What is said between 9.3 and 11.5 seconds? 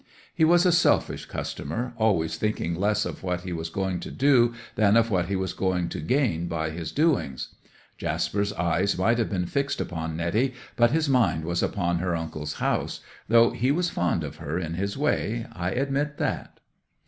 fixed upon Netty, but his mind